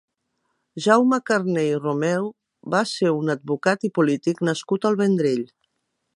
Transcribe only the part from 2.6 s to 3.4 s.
va ser un